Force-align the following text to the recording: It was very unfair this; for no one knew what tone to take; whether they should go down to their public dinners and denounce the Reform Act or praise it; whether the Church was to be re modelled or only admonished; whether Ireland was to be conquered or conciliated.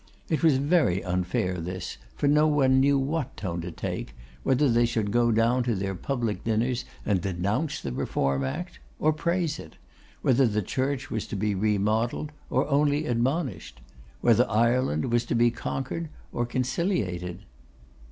It 0.29 0.41
was 0.41 0.57
very 0.57 1.03
unfair 1.03 1.59
this; 1.59 1.99
for 2.15 2.25
no 2.27 2.47
one 2.47 2.79
knew 2.79 2.97
what 2.97 3.37
tone 3.37 3.61
to 3.61 3.69
take; 3.69 4.15
whether 4.41 4.67
they 4.67 4.87
should 4.87 5.11
go 5.11 5.31
down 5.31 5.61
to 5.65 5.75
their 5.75 5.93
public 5.93 6.43
dinners 6.43 6.85
and 7.05 7.21
denounce 7.21 7.79
the 7.79 7.91
Reform 7.91 8.43
Act 8.43 8.79
or 8.97 9.13
praise 9.13 9.59
it; 9.59 9.75
whether 10.23 10.47
the 10.47 10.63
Church 10.63 11.11
was 11.11 11.27
to 11.27 11.35
be 11.35 11.53
re 11.53 11.77
modelled 11.77 12.31
or 12.49 12.67
only 12.67 13.05
admonished; 13.05 13.79
whether 14.21 14.49
Ireland 14.49 15.11
was 15.13 15.23
to 15.25 15.35
be 15.35 15.51
conquered 15.51 16.09
or 16.31 16.47
conciliated. 16.47 17.43